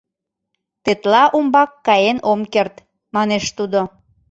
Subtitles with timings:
[0.83, 2.75] —Тетла умбак каен ом керт,—
[3.15, 3.81] манеш тудо.